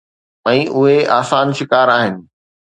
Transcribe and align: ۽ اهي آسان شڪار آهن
۽ 0.51 0.53
اهي 0.61 0.95
آسان 1.19 1.53
شڪار 1.61 1.93
آهن 1.99 2.19